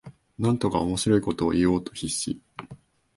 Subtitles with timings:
[0.39, 2.41] なんとか面白いことを言おうと必死